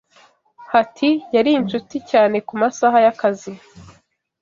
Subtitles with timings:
[0.73, 3.51] Hati yari inshuti cyane kumasaha yakazi